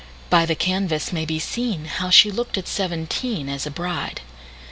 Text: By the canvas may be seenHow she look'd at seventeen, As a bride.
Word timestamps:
By 0.31 0.47
the 0.47 0.55
canvas 0.55 1.13
may 1.13 1.25
be 1.25 1.39
seenHow 1.39 2.11
she 2.11 2.31
look'd 2.31 2.57
at 2.57 2.67
seventeen, 2.67 3.47
As 3.47 3.67
a 3.67 3.69
bride. 3.69 4.21